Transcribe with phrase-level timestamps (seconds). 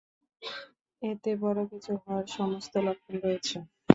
[1.01, 3.55] এতে বড় কিছু হওয়ার সমস্ত লক্ষণ রয়েছে।